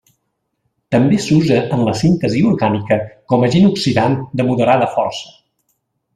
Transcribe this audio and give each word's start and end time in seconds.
També 0.95 1.19
s'usa 1.25 1.59
en 1.77 1.83
la 1.89 1.93
síntesi 1.99 2.41
orgànica 2.53 2.99
com 3.35 3.45
agent 3.49 3.69
oxidant 3.69 4.17
de 4.41 4.47
moderada 4.49 4.89
força. 4.97 5.31